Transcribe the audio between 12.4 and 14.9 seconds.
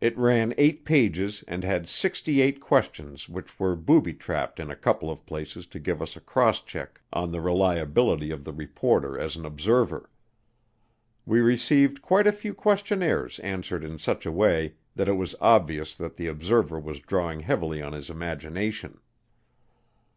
questionnaires answered in such a way